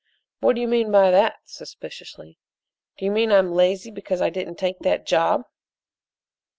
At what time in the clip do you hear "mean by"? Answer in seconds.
0.67-1.11